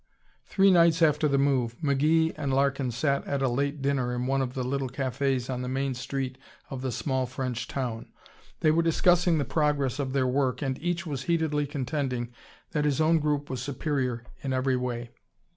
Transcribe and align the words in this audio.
Three 0.47 0.71
nights 0.71 1.03
after 1.03 1.27
the 1.27 1.37
move 1.37 1.75
McGee 1.79 2.33
and 2.35 2.51
Larkin 2.51 2.89
sat 2.89 3.23
at 3.27 3.43
a 3.43 3.47
late 3.47 3.83
dinner 3.83 4.15
in 4.15 4.25
one 4.25 4.41
of 4.41 4.55
the 4.55 4.63
little 4.63 4.89
cafés 4.89 5.47
on 5.47 5.61
the 5.61 5.67
main 5.69 5.93
street 5.93 6.39
of 6.71 6.81
the 6.81 6.91
small 6.91 7.27
French 7.27 7.67
town. 7.67 8.07
They 8.61 8.71
were 8.71 8.81
discussing 8.81 9.37
the 9.37 9.45
progress 9.45 9.99
of 9.99 10.13
their 10.13 10.25
work 10.25 10.63
and 10.63 10.81
each 10.81 11.05
was 11.05 11.25
heatedly 11.25 11.67
contending 11.67 12.31
that 12.71 12.85
his 12.85 12.99
own 12.99 13.19
group 13.19 13.47
was 13.47 13.61
superior 13.61 14.23
in 14.41 14.53
every 14.53 14.75
way. 14.75 15.11